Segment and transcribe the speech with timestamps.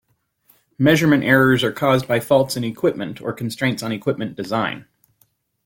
[0.79, 4.87] Measurement errors are caused by faults in equipment or constraints on equipment design.